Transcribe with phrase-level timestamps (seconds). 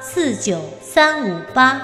[0.00, 1.80] 四九三五八，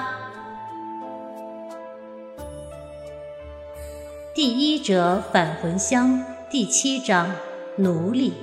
[4.33, 7.29] 第一折返魂香第七章
[7.75, 8.33] 奴隶。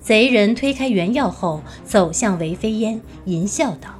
[0.00, 3.90] 贼人推开原药后，走向韦飞烟，淫笑道：“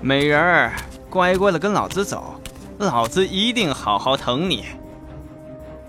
[0.00, 0.72] 美人儿，
[1.10, 2.40] 乖乖的跟老子走，
[2.78, 4.64] 老子一定好好疼你。”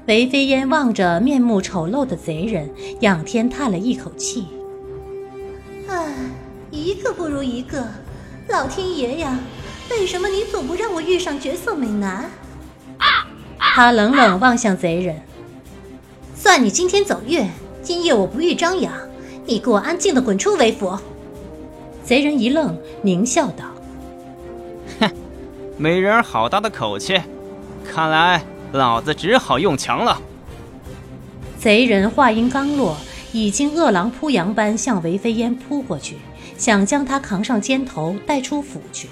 [0.07, 2.69] 韦飞烟望着面目丑陋的贼人，
[3.01, 4.47] 仰天叹了一口气
[5.87, 6.11] ：“唉，
[6.71, 7.87] 一个不如一个，
[8.49, 9.37] 老天爷呀，
[9.91, 12.29] 为什么你总不让我遇上绝色美男？”
[13.59, 15.21] 他冷冷望向贼人
[16.35, 17.47] ：“算你今天走运，
[17.83, 18.91] 今夜我不欲张扬，
[19.45, 20.97] 你给我安静的滚出韦府。”
[22.03, 23.65] 贼人一愣，狞笑道
[24.99, 25.11] ：“哼，
[25.77, 27.21] 美人好大的口气，
[27.87, 28.41] 看来……”
[28.71, 30.21] 老子只好用强了。
[31.59, 32.97] 贼人话音刚落，
[33.31, 36.17] 已经饿狼扑羊般向韦飞烟扑过去，
[36.57, 39.07] 想将他扛上肩头带出府去。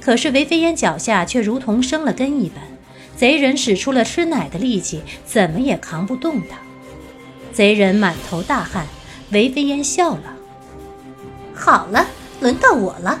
[0.00, 2.62] 可是韦飞烟脚下却如同生了根一般，
[3.16, 6.58] 贼人使出了吃奶的力气，怎么也扛不动他。
[7.52, 8.86] 贼人满头大汗，
[9.30, 10.36] 韦飞烟笑了
[11.54, 12.06] ：“好了，
[12.40, 13.20] 轮到我了。”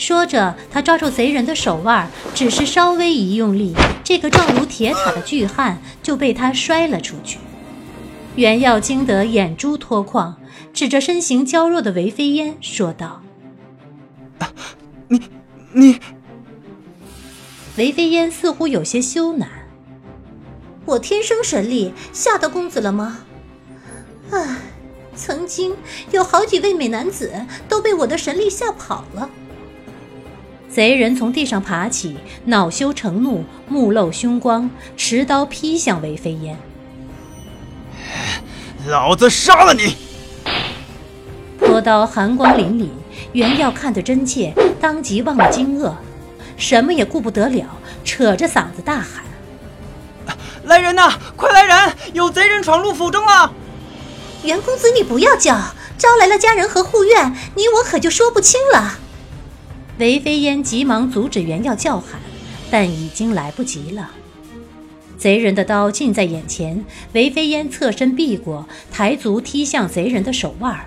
[0.00, 7.38] 说着，他抓住贼人的手腕，只是稍微一用力，这个状如铁塔的巨汉就被他摔了出去。
[8.34, 10.40] 袁耀惊得眼珠脱眶，
[10.72, 13.20] 指着身形娇弱的韦飞烟说道
[15.08, 15.20] ：“你
[15.74, 16.00] 你……”
[17.76, 19.44] 韦飞烟似乎有些羞赧
[20.86, 23.18] ：“我天生神力，吓到公子了吗？
[24.30, 24.56] 唉，
[25.14, 25.76] 曾经
[26.10, 27.30] 有好几位美男子
[27.68, 29.28] 都被我的神力吓跑了。”
[30.72, 36.56] 贼人从地上爬起，恼羞成怒，目露凶光，持刀劈向韦飞烟。
[38.86, 39.96] 老子杀了你！
[41.58, 42.88] 拖刀寒光凛凛，
[43.32, 45.92] 袁耀看得真切，当即忘了惊愕，
[46.56, 47.66] 什么也顾不得了，
[48.04, 49.24] 扯着嗓子大喊
[50.62, 51.18] ：“来人呐！
[51.34, 51.94] 快来人！
[52.12, 53.52] 有贼人闯入府中了！”
[54.44, 55.60] 袁公子，你不要叫，
[55.98, 58.98] 招来了家人和护院，你我可就说不清了。
[60.00, 62.18] 韦飞烟急忙阻止袁耀叫喊，
[62.70, 64.10] 但已经来不及了。
[65.18, 70.80] 贼人的刀近在眼前，韦飞烟侧身避过，抬足踢向贼人的手腕。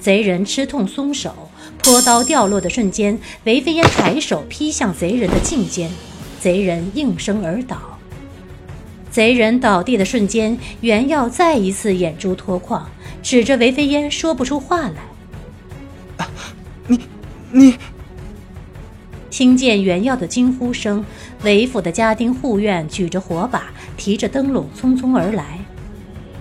[0.00, 1.50] 贼人吃痛松手，
[1.82, 5.90] 坡刀掉落的瞬间，韦飞烟抬手劈向贼人的颈肩，
[6.40, 7.98] 贼人应声而倒。
[9.10, 12.88] 贼人倒地的瞬间，袁耀再一次眼珠脱眶，
[13.22, 15.02] 指着韦飞烟说不出话来
[16.16, 16.30] ：“啊
[16.86, 16.98] 你，
[17.52, 17.74] 你。”
[19.38, 21.06] 听见袁耀的惊呼声，
[21.44, 25.60] 韦府的家丁护院举着火把，提着灯笼，匆匆而来。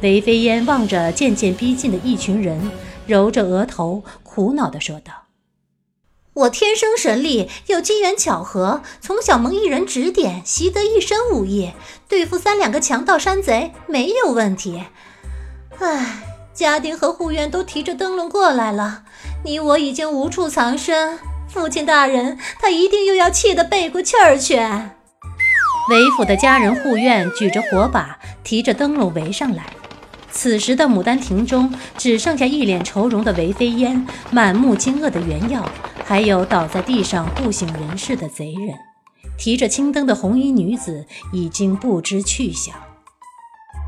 [0.01, 2.71] 韦飞烟望着渐渐逼近的一群人，
[3.05, 5.13] 揉着额头，苦恼地说道
[6.33, 11.73] ：“我天生神力，又机缘巧合，从小蒙一人指点，习得一身武艺，
[12.09, 14.81] 对付三两个强盗山贼没有问题。
[15.77, 19.03] 唉，家丁和护院都提着灯笼过来了，
[19.45, 24.55] 你我已经无处藏身。”父亲大人，他一定又要气得背过气儿去。
[25.89, 29.63] 韦府的家人护院举着火把，提着灯笼围上来。
[30.29, 35.67] 此时的牡丹亭中只剩下一脸愁容的韦飞烟，满目惊愕的袁耀，
[36.05, 38.75] 还有倒在地上不省人事的贼人。
[39.37, 42.75] 提着青灯的红衣女子已经不知去向。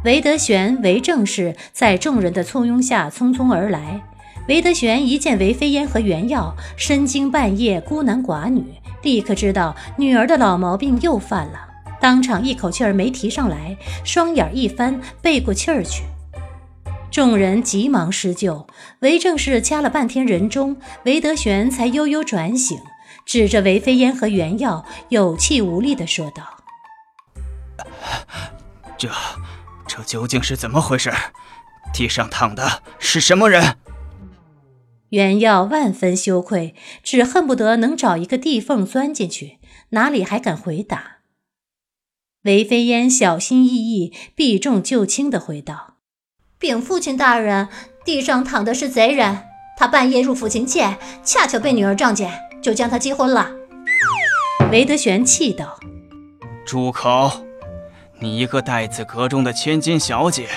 [0.06, 4.02] 韦德玄、韦正氏在众人的簇拥下匆匆而来。
[4.50, 8.66] 韦德玄一见韦飞烟和袁耀深更半夜孤男寡女，
[9.04, 11.70] 立刻知道女儿的老毛病又犯了，
[12.02, 16.02] 当场一口气儿没提上来，双眼一翻，背过气儿去。
[17.12, 18.66] 众人急忙施救，
[19.02, 22.80] 韦正是掐了半天人中，韦德玄才悠悠转醒，
[23.28, 26.44] 指着韦飞烟和袁耀，有气无力地说道
[28.98, 29.12] ：“这，
[29.88, 31.14] 这究竟是怎么回事？
[31.94, 33.78] 地上躺的是什么人？”
[35.10, 39.60] 袁耀万分羞愧，只恨不得能找一个地缝钻进去，
[39.90, 41.18] 哪里还敢回答？
[42.44, 45.96] 韦飞烟小心翼翼、避重就轻地回道
[46.58, 47.68] ：“禀父亲大人，
[48.06, 49.44] 地上躺的是贼人，
[49.78, 53.52] 他半夜入府擒妾，恰巧被女儿撞见，就将他击昏了。”
[54.72, 55.80] 韦德玄气道
[56.66, 57.46] ：“住口！
[58.20, 60.48] 你一个待字阁中的千金小姐，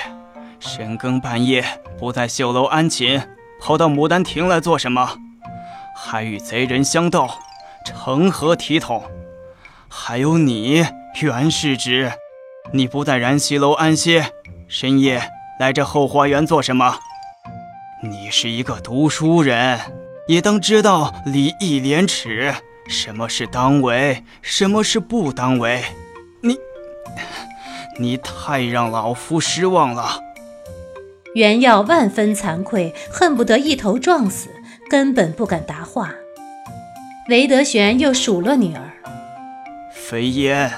[0.60, 1.64] 深更半夜
[1.98, 3.28] 不在绣楼安寝，
[3.64, 5.16] 跑到牡丹亭来做什么？
[5.94, 7.30] 还与贼人相斗，
[7.84, 9.04] 成何体统？
[9.88, 10.84] 还有你。”
[11.20, 12.10] 袁世侄，
[12.72, 14.32] 你不在燃溪楼安歇，
[14.66, 15.30] 深夜
[15.60, 16.98] 来这后花园做什么？
[18.02, 19.78] 你是一个读书人，
[20.26, 22.54] 也当知道礼义廉耻，
[22.88, 25.84] 什么是当为，什么是不当为。
[26.40, 26.56] 你，
[28.00, 30.18] 你太让老夫失望了。
[31.34, 34.48] 袁耀万分惭愧，恨不得一头撞死，
[34.90, 36.12] 根本不敢答话。
[37.28, 38.82] 韦德玄又数落女儿
[39.94, 40.70] ：“飞烟。”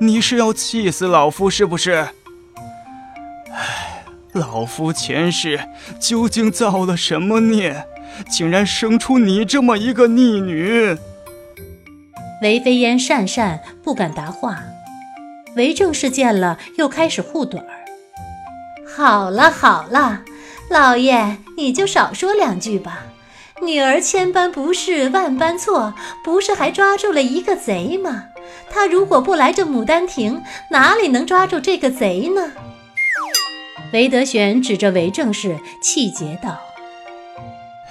[0.00, 2.08] 你是要气死老夫是不是？
[3.52, 4.02] 唉，
[4.32, 5.60] 老夫前世
[6.00, 7.84] 究竟造了什么孽，
[8.28, 10.96] 竟然生出你这么一个逆女？
[12.42, 14.64] 韦飞烟讪讪不敢答话。
[15.54, 17.81] 韦正氏见了，又开始护短儿。
[18.94, 20.20] 好了好了，
[20.68, 23.04] 老爷你就少说两句吧。
[23.62, 25.94] 女儿千般不是万般错，
[26.24, 28.24] 不是还抓住了一个贼吗？
[28.70, 32.52] 她如果不来这牡丹亭，哪里能抓住这个贼呢？
[33.92, 36.58] 韦德玄指着韦正氏，气结道：“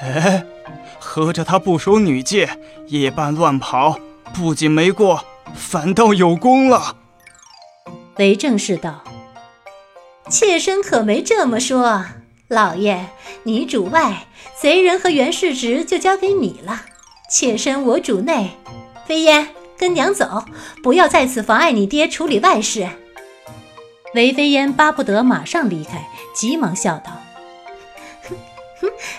[0.01, 0.43] 哎，
[0.99, 2.49] 合着他不守女戒，
[2.87, 3.97] 夜半乱跑，
[4.33, 5.23] 不仅没过，
[5.55, 6.97] 反倒有功了。”
[8.17, 9.03] 韦正氏道
[10.31, 12.05] ：“妾身可没这么说，
[12.47, 13.07] 老爷，
[13.43, 14.25] 你主外，
[14.59, 16.85] 贼人和袁世侄就交给你了。
[17.29, 18.51] 妾身我主内，
[19.05, 20.45] 飞烟。”跟娘走，
[20.83, 22.87] 不要在此妨碍你爹处理外事。
[24.13, 27.19] 韦飞烟巴不得马上离开，急忙笑道：“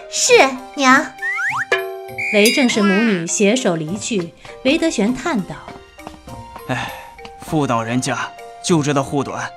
[0.08, 0.34] 是
[0.76, 1.04] 娘。”
[2.32, 4.32] 韦正是母女携手离去。
[4.64, 5.56] 韦德玄叹道
[6.70, 6.92] ：“哎，
[7.40, 8.30] 妇道人家
[8.64, 9.50] 就知道护短，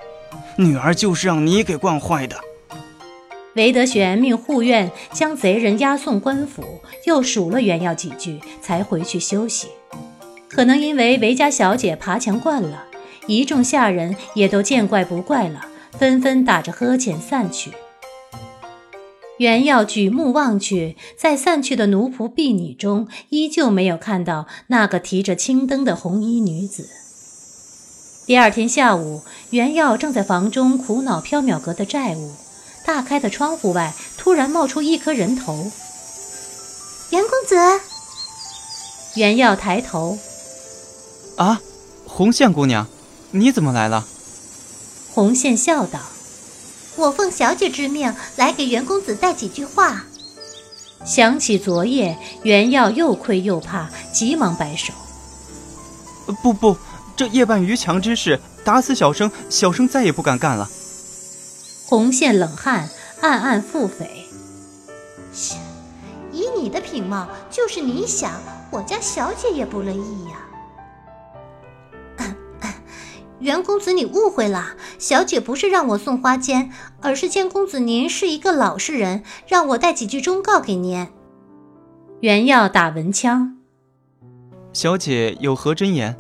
[0.58, 2.38] 女儿就是让你给惯坏的。”
[3.56, 9.70] 韦德玄命护院将贼人押送官府，又数了袁耀几句，才回去休息。
[10.50, 12.86] 可能因为韦家小姐爬墙惯了，
[13.28, 15.62] 一众下人也都见怪不怪了，
[15.92, 17.72] 纷纷打着呵欠散去。
[19.38, 26.90] 袁耀举目望去，在散去的奴仆婢女中，依旧没有看到那个提着青灯的红衣女子。
[28.26, 32.34] 第二天下午，袁耀正在房中苦恼缥缈阁的债务，
[32.84, 35.72] 大开的窗户外突然冒出一颗人头。
[37.12, 37.56] 袁公子，
[39.14, 40.18] 袁耀抬头。
[41.38, 41.62] 啊，
[42.08, 42.88] 红线姑娘，
[43.30, 44.08] 你怎么来了？
[45.14, 46.00] 红线笑道
[46.98, 50.06] ：“我奉小姐之命来给袁公子带几句话。”
[51.06, 54.92] 想起昨夜，袁耀又愧又怕，急忙摆手
[56.42, 56.76] ：“不不，
[57.16, 60.70] 这夜半逾墙之事，打死小生，小生再也不敢干了。”
[61.88, 62.90] 红线冷汗，
[63.22, 64.08] 暗暗腹诽
[66.34, 68.32] ：“以你的品貌，就是你想，
[68.72, 70.36] 我家小姐也不乐意呀。
[73.40, 76.70] ”袁公子，你误会了，小姐不是让我送花笺，
[77.02, 81.08] 而是见公子您是一个老实人，让我带几句忠告给您。
[82.22, 83.58] 袁耀打文枪，
[84.74, 86.18] 小姐有何真言？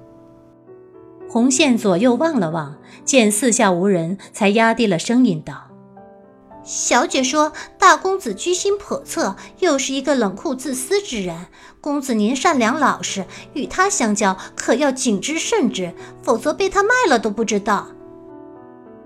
[1.35, 5.63] 红线左右望了望，见四下无人，才压低了声音道。
[6.63, 11.47] 小姐说：“大公子居心叵测，又是一个冷酷自私之人。
[11.81, 17.89] 公子您善良老实，与他相交可要谨之慎之，否则被他卖了都不知道。”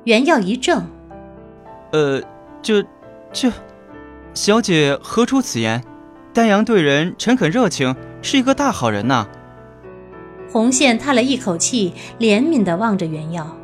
[0.05, 0.83] 袁耀一怔
[1.93, 2.21] ：“呃，
[2.61, 2.85] 这，
[3.33, 3.51] 这，
[4.35, 5.83] 小姐何出此言？
[6.31, 9.27] 丹阳对人诚恳热情，是一个大好人呐。”
[10.51, 13.55] 红线叹了一口气，怜悯地望着袁耀：“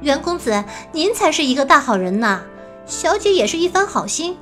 [0.00, 2.42] 袁公子，您才是一个大好人呐。”
[2.84, 4.36] 小姐也是一番好心，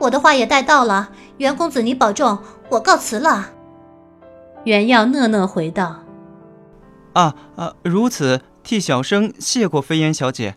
[0.00, 1.10] 我的话也带到了。
[1.36, 2.38] 袁公子，你保重，
[2.70, 3.50] 我告辞了。
[4.64, 6.00] 袁耀讷讷回道
[7.14, 10.56] ：“啊啊，如此，替小生谢过飞燕小姐。”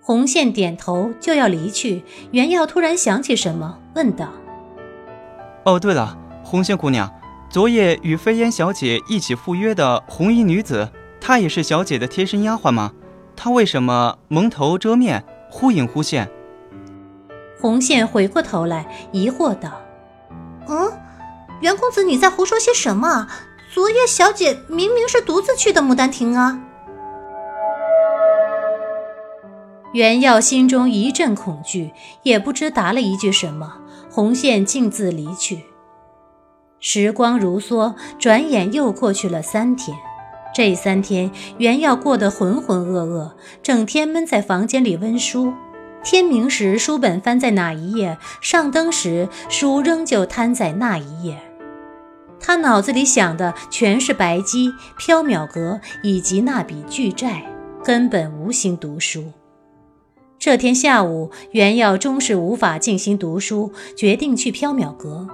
[0.00, 4.28] 红线点头就要离去，袁耀突然想起什么，问道
[5.64, 7.10] ：“哦，对了，红线姑娘，
[7.54, 12.90] 昨夜与飞燕小姐一起赴约的红衣女子，她也是小姐的贴身丫鬟吗？
[13.36, 16.28] 她为什么蒙头遮面？”忽隐忽现，
[17.60, 19.70] 红线回过头来，疑惑道
[20.66, 20.90] ：“嗯，
[21.60, 23.28] 袁公子，你在胡说些什么？
[23.72, 26.60] 昨夜小姐明明是独自去的牡丹亭啊！”
[29.94, 31.92] 袁耀心中一阵恐惧，
[32.24, 33.74] 也不知答了一句什么。
[34.10, 35.66] 红线径自离去。
[36.86, 39.96] 时光如梭，转眼又过去了三天。
[40.54, 45.54] 这三天，袁耀过得浑浑噩噩，整天闷在房间里温书。
[46.04, 51.38] 天明时，书本翻在哪一页；上灯时，书仍旧摊在那一页。
[52.38, 57.50] 他脑子里想的全是白姬、缥缈阁以及那笔巨债，
[57.82, 59.32] 根本无心读书。
[60.38, 65.26] 这天下午，袁耀终是无法静心读书，决定去缥缈阁。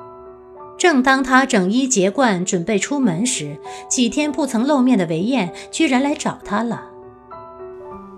[0.80, 6.84] 正当他整衣结冠准备出门时，几天不曾露面的韦燕居然来找他了。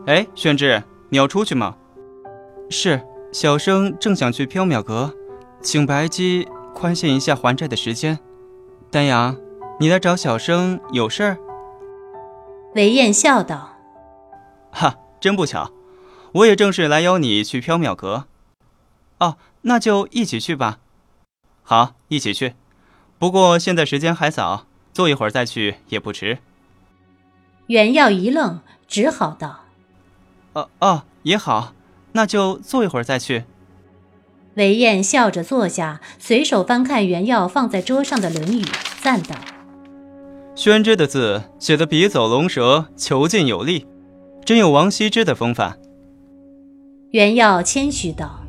[0.07, 1.75] 哎，宣志，你要出去吗？
[2.71, 3.03] 是，
[3.33, 5.13] 小生正想去缥缈阁，
[5.61, 8.21] 请白姬宽限一下还债的时间。
[8.93, 9.37] 丹阳，
[9.81, 11.39] 你来找小生有事儿？
[12.77, 13.71] 韦燕笑道
[14.71, 15.73] ：“哈，真不巧。”
[16.35, 18.27] 我也正是来邀你去缥缈阁，
[19.19, 20.79] 哦，那就一起去吧。
[21.63, 22.55] 好，一起去。
[23.19, 26.39] 不过现在时间还早，坐一会儿再去也不迟。
[27.69, 29.61] 袁耀一愣，只好道
[30.55, 31.73] ：“哦哦，也好，
[32.13, 33.45] 那就坐一会儿再去。”
[34.57, 38.63] 韦燕笑着坐下，随手翻看袁耀放在桌上的《论语》，
[39.01, 39.37] 赞道
[40.55, 43.87] ：“宣之的字写得笔走龙蛇，遒劲有力，
[44.45, 45.79] 真有王羲之的风范。”
[47.13, 48.41] 袁耀谦虚道：“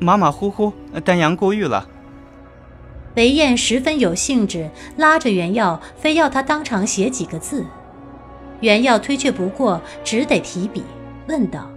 [0.00, 0.72] 马马虎虎，
[1.04, 1.88] 丹阳过誉了。”
[3.14, 7.64] 韦燕十分有兴致，拉着袁耀，非要他当场写几个字。
[8.60, 10.82] 袁耀推却不过，只得提笔
[11.28, 11.68] 问道：“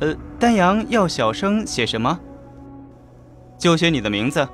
[0.00, 2.18] 呃，丹阳要小生写什么？
[3.56, 4.48] 就写你的名字。”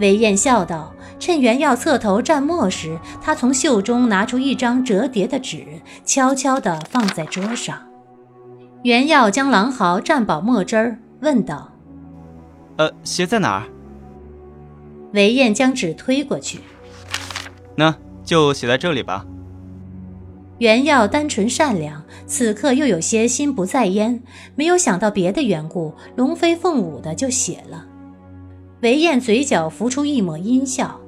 [0.00, 5.64] 韦燕笑道：“趁袁耀侧头蘸墨时，他从袖中拿出一张折叠的纸，
[6.04, 7.76] 悄悄地放在桌上。”
[8.84, 11.70] 袁耀将狼毫蘸饱墨汁儿，问道
[12.78, 13.64] ：“呃，写在哪儿？”
[15.14, 16.58] 韦燕将纸推过去
[17.76, 19.24] ：“那就写在这里吧。”
[20.58, 24.22] 原耀单纯善良，此刻又有些心不在焉，
[24.56, 27.86] 没有想到别的缘故，龙飞凤舞的就写了。
[28.82, 31.00] 韦燕嘴角浮出一抹阴笑，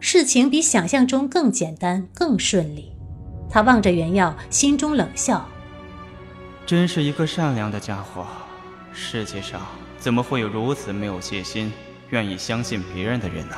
[0.00, 2.92] 事情比想象中更简单，更顺利。
[3.50, 5.46] 他望着原耀，心中冷笑。
[6.64, 8.26] 真是一个善良的家伙，
[8.92, 9.60] 世界上
[9.98, 11.72] 怎么会有如此没有戒心、
[12.10, 13.56] 愿意相信别人的人呢？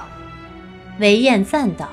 [0.98, 1.88] 韦燕赞道：“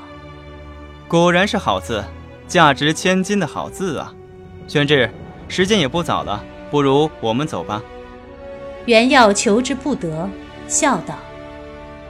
[1.07, 2.03] 果然是好字，
[2.47, 4.13] 价值千金的好字啊！”
[4.67, 5.09] 宣志，
[5.47, 7.83] 时间也不早了，不如我们走吧。
[8.85, 10.29] 袁耀求之不得，
[10.67, 11.15] 笑道：“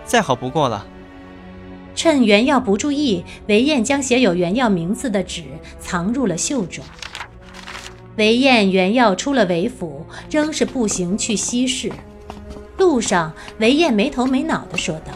[0.05, 0.85] 再好不过了。”
[1.95, 5.43] 趁袁耀不注意，韦燕将写有袁耀名字的纸
[5.79, 6.83] 藏入了袖中。
[8.17, 11.91] 韦燕原要出了韦府，仍是步行去西市。
[12.77, 15.13] 路上，韦燕没头没脑地说道：“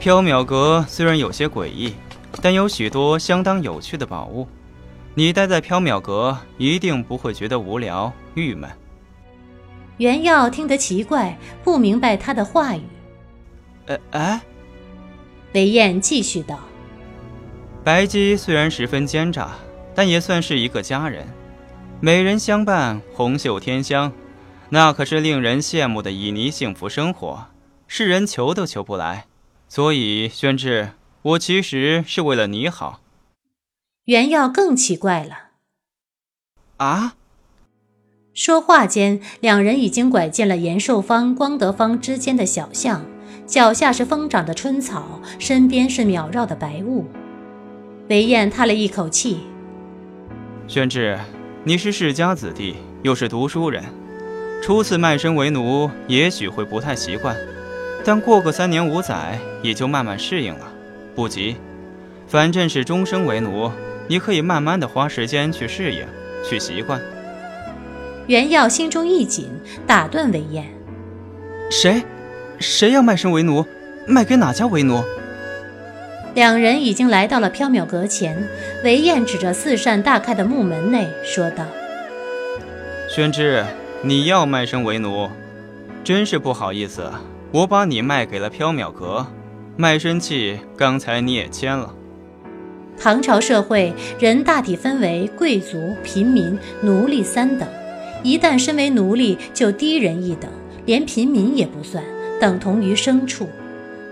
[0.00, 1.94] 缥缈阁虽然有些诡异，
[2.40, 4.46] 但有许多相当有趣的宝物。
[5.14, 8.70] 你待在缥缈阁，一定不会觉得无聊郁闷。”
[9.98, 12.82] 袁耀听得奇怪，不明白他的话语。
[13.86, 14.40] 呃，哎。
[15.52, 16.58] 韦燕继续道
[17.84, 19.50] ：“白姬虽然十分奸诈，
[19.94, 21.26] 但也算是一个佳人。”
[22.00, 24.10] 美人相伴，红袖添香，
[24.74, 27.48] 那可是令人羡慕的旖旎幸福生活，
[27.86, 29.26] 世人求都求不来。
[29.68, 33.00] 所以，宣志，我其实是为了你好。
[34.06, 35.50] 袁耀更奇怪了。
[36.78, 37.16] 啊！
[38.32, 43.04] 说话间，两人已经拐进了延寿坊、光德坊之间的小巷，
[43.46, 47.06] 脚下是疯长的春草，身边是缭绕的白雾。
[48.08, 49.40] 韦燕叹了一口气
[50.66, 51.18] ：“宣志。”
[51.64, 53.84] 你是世家子弟，又是读书人，
[54.62, 57.36] 初次卖身为奴，也许会不太习惯，
[58.04, 60.72] 但过个三年五载，也就慢慢适应了，
[61.16, 61.56] 不急。
[62.28, 63.72] 反正是终生为奴，
[64.06, 66.06] 你可以慢慢的花时间去适应，
[66.48, 67.00] 去习惯。
[68.28, 69.48] 袁耀心中一紧，
[69.84, 70.64] 打断韦燕
[71.68, 72.00] ：“谁？
[72.60, 73.66] 谁要卖身为奴？
[74.06, 75.02] 卖给哪家为奴？”
[76.34, 78.48] 两人已经来到了缥缈阁前，
[78.84, 81.64] 韦燕指着四扇大开的木门内说道
[83.10, 83.64] ：“宣之，
[84.04, 85.28] 你要卖身为奴，
[86.02, 87.08] 真是不好意思，
[87.52, 89.24] 我把你卖给了缥缈阁，
[89.76, 91.94] 卖身契刚才你也签了。
[92.98, 97.68] 唐朝社会人大体分为贵族、平民、奴隶三等，
[98.24, 100.50] 一旦身为奴隶就低人一等，
[100.84, 102.02] 连平民也不算，
[102.40, 103.48] 等同于牲畜。”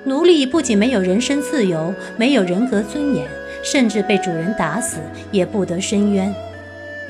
[0.07, 3.27] 奴隶不仅没有人身自由，没有人格尊严，
[3.65, 4.99] 甚至被主人打死
[5.33, 6.33] 也不得伸冤。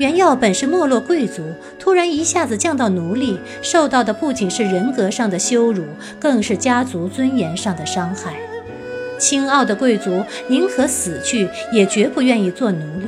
[0.01, 1.43] 袁耀本是没落贵族，
[1.77, 5.83] 突然一下子降到奴隶，受到的不仅是人格上的羞辱，
[6.19, 8.33] 更是家族尊严上的伤害。
[9.19, 13.05] 清傲的贵族宁可死去，也绝不愿意做奴隶。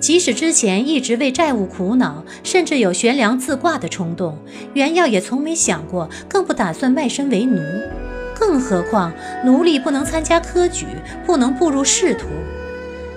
[0.00, 4.38] 即使之前一直为债务苦恼，甚至有悬梁自挂的冲动，
[4.72, 7.60] 袁耀也从没想过，更不打算卖身为奴。
[8.34, 9.12] 更何况，
[9.44, 10.86] 奴隶不能参加科举，
[11.26, 12.24] 不能步入仕途。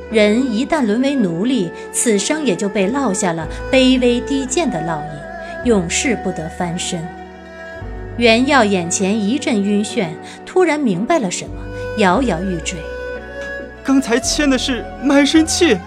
[0.09, 7.05] 人一旦沦为奴隶，此生也就被落下了卑微低贱的烙印，永世不得翻身。
[8.15, 10.07] 袁耀眼前一阵晕眩，
[10.45, 11.61] 突然明白了什么，
[11.97, 12.79] 摇摇欲坠。
[13.83, 15.77] 刚才签的是卖身契，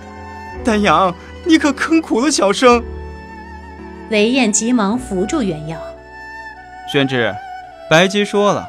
[0.63, 1.15] 丹阳，
[1.47, 2.85] 你可坑苦了小生。
[4.11, 5.79] 韦燕急忙扶住袁耀。
[6.93, 7.35] 宣之，
[7.89, 8.69] 白姬说了，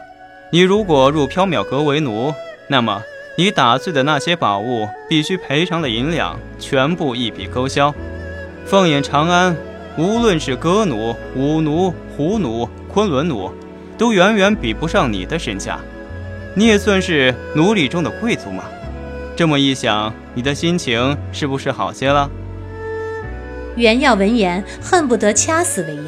[0.49, 2.33] 你如果入缥缈阁为奴，
[2.67, 3.01] 那么。
[3.37, 7.93] 你打碎的那些宝物，必须赔偿的银两全部一笔勾销。
[8.65, 9.55] 放眼长安，
[9.97, 13.49] 无论是歌奴、舞奴、胡奴、昆仑奴，
[13.97, 15.79] 都远远比不上你的身价。
[16.53, 18.65] 你也算是奴隶中的贵族嘛。
[19.35, 22.29] 这么一想，你的心情是不是好些了？
[23.77, 26.03] 袁耀闻言，恨不得掐死韦燕。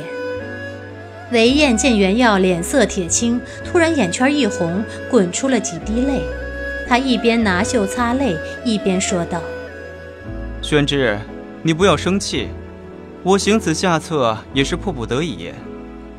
[1.32, 6.22] 韦燕见袁耀脸色铁青，突然眼圈一红，滚出了几滴泪。
[6.87, 9.41] 他一边拿袖擦泪，一边说道
[10.61, 11.17] ：“宣之，
[11.61, 12.49] 你不要生气，
[13.23, 15.51] 我行此下策也是迫不得已。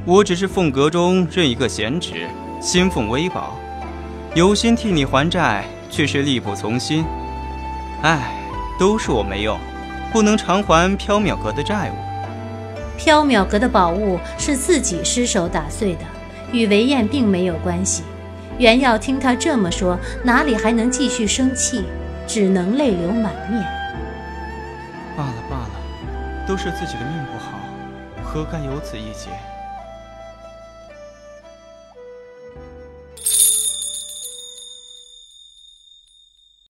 [0.04, 2.26] 我只是凤阁中任一个闲职，
[2.61, 3.54] 薪俸微薄，
[4.35, 7.04] 有心替你还债，却是力不从心。
[8.02, 8.35] 唉，
[8.78, 9.59] 都是我没用，
[10.12, 11.94] 不能偿还缥缈阁的债务。
[12.99, 16.00] 缥缈阁的宝物是自己失手打碎的，
[16.52, 18.02] 与韦燕并没有关系。”
[18.59, 21.85] 袁耀听他这么说，哪里还能继续生气？
[22.27, 23.63] 只能泪流满面。
[25.17, 27.59] 罢了罢了，都是自己的命不好，
[28.23, 29.29] 何该有此一劫？